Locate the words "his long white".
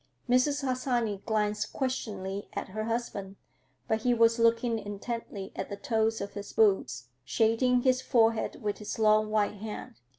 8.79-9.57